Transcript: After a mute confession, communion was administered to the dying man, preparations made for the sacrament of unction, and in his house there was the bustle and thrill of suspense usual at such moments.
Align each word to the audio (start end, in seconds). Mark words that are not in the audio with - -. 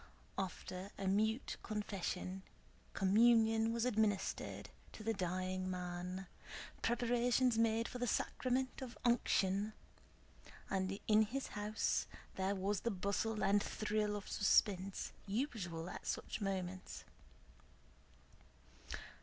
After 0.35 0.89
a 0.97 1.05
mute 1.05 1.57
confession, 1.61 2.41
communion 2.95 3.71
was 3.71 3.85
administered 3.85 4.69
to 4.93 5.03
the 5.03 5.13
dying 5.13 5.69
man, 5.69 6.25
preparations 6.81 7.55
made 7.59 7.87
for 7.87 7.99
the 7.99 8.07
sacrament 8.07 8.81
of 8.81 8.97
unction, 9.05 9.73
and 10.71 10.97
in 11.07 11.21
his 11.21 11.49
house 11.49 12.07
there 12.33 12.55
was 12.55 12.79
the 12.79 12.89
bustle 12.89 13.43
and 13.43 13.61
thrill 13.61 14.15
of 14.15 14.27
suspense 14.27 15.11
usual 15.27 15.87
at 15.87 16.07
such 16.07 16.41
moments. 16.41 17.03